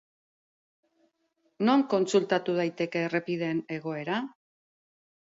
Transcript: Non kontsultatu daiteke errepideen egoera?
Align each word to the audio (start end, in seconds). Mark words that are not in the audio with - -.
Non 1.67 1.83
kontsultatu 1.91 2.55
daiteke 2.59 3.03
errepideen 3.09 3.61
egoera? 3.77 4.17